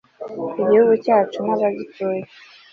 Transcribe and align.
igihugu 0.61 0.93
cyacu 1.05 1.37
n'abagituye 1.45 2.21